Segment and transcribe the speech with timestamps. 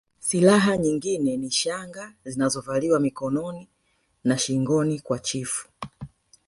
[0.19, 3.69] Silaha nyingine ni shanga zinazovaliwa mikononi
[4.23, 5.69] na shingoni kwa chifu